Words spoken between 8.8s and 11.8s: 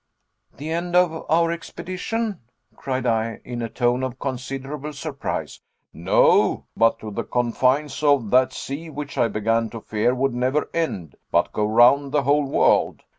which I began to fear would never end, but go